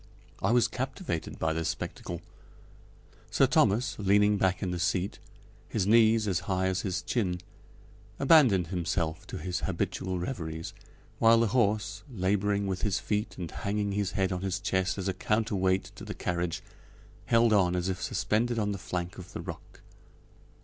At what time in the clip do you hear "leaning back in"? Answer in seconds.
3.99-4.71